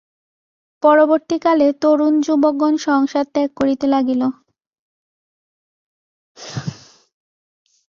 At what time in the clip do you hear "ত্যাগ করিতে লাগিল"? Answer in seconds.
3.33-4.21